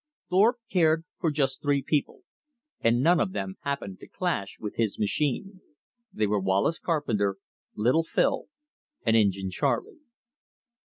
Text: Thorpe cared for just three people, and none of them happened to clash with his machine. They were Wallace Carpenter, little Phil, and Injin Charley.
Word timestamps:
Thorpe 0.31 0.57
cared 0.67 1.05
for 1.19 1.29
just 1.29 1.61
three 1.61 1.83
people, 1.83 2.23
and 2.79 3.03
none 3.03 3.19
of 3.19 3.33
them 3.33 3.57
happened 3.61 3.99
to 3.99 4.07
clash 4.07 4.57
with 4.59 4.75
his 4.75 4.97
machine. 4.97 5.61
They 6.11 6.25
were 6.25 6.39
Wallace 6.39 6.79
Carpenter, 6.79 7.37
little 7.75 8.01
Phil, 8.01 8.47
and 9.05 9.15
Injin 9.15 9.51
Charley. 9.51 9.99